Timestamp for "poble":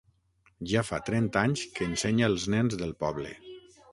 3.05-3.37